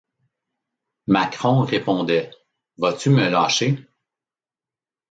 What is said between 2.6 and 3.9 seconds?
Vas-tu me lâcher!...